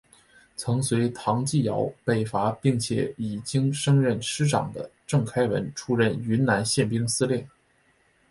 [0.55, 7.47] 曾随唐继尧北伐并且已经升任师长的郑开文出任云南宪兵司令。